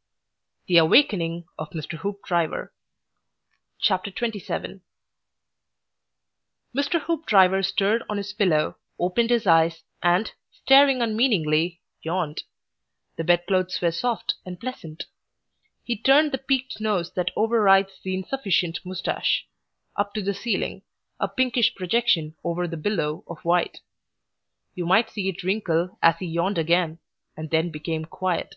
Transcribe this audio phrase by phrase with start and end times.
[0.00, 0.66] XXVII.
[0.68, 1.98] THE AWAKENING OF MR.
[1.98, 2.72] HOOPDRIVER
[3.82, 4.80] Mr.
[7.02, 12.44] Hoopdriver stirred on his pillow, opened his eyes, and, staring unmeaningly, yawned.
[13.16, 15.04] The bedclothes were soft and pleasant.
[15.84, 19.46] He turned the peaked nose that overrides the insufficient moustache,
[19.96, 20.80] up to the ceiling,
[21.18, 23.80] a pinkish projection over the billow of white.
[24.74, 27.00] You might see it wrinkle as he yawned again,
[27.36, 28.54] and then became quiet.